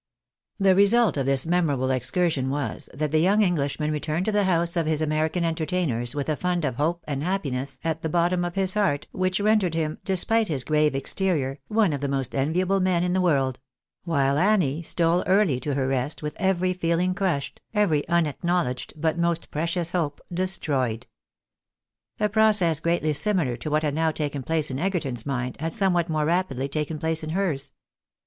The 0.59 0.73
result 0.73 1.15
of 1.15 1.27
this 1.27 1.45
memorable 1.45 1.91
excursion 1.91 2.49
was, 2.49 2.89
that 2.91 3.11
the 3.11 3.19
young 3.21 3.43
Englishman 3.43 3.91
returned 3.91 4.25
to 4.25 4.31
the 4.31 4.45
house 4.45 4.75
of 4.75 4.87
his 4.87 4.99
American 4.99 5.45
entertainers 5.45 6.15
■with 6.15 6.27
a 6.27 6.35
fund 6.35 6.65
of 6.65 6.77
hope 6.77 7.03
and 7.07 7.21
happiness 7.21 7.77
at 7.83 8.01
the 8.01 8.09
bottom 8.09 8.43
of 8.43 8.55
his 8.55 8.73
heart 8.73 9.05
which 9.11 9.39
rendered 9.39 9.75
him, 9.75 9.99
despite 10.03 10.47
his 10.47 10.63
grave 10.63 10.95
exterior, 10.95 11.59
one 11.67 11.93
of 11.93 12.01
the 12.01 12.07
most 12.09 12.33
enviable 12.33 12.79
men 12.79 13.03
in 13.03 13.13
the 13.13 13.21
world; 13.21 13.59
while 14.03 14.39
Annie 14.39 14.81
stole 14.81 15.21
early 15.27 15.59
to 15.59 15.75
her 15.75 15.87
rest 15.87 16.23
with 16.23 16.35
every 16.39 16.73
feeling 16.73 17.13
crushed, 17.13 17.61
every 17.71 18.01
unacknowledged, 18.07 18.93
but 18.97 19.19
most 19.19 19.51
precious 19.51 19.91
hope 19.91 20.19
destroyed. 20.33 21.05
A 22.19 22.27
process 22.27 22.79
greatly 22.79 23.13
similar 23.13 23.55
to 23.57 23.69
what 23.69 23.83
had 23.83 23.93
now 23.93 24.09
taken 24.09 24.41
place 24.41 24.71
in 24.71 24.79
Egerton's 24.79 25.27
mind, 25.27 25.57
had 25.59 25.73
somewhat 25.73 26.09
more 26.09 26.25
rapidly 26.25 26.67
taken 26.67 26.97
place 26.97 27.23
in 27.23 27.29
hers. 27.29 27.71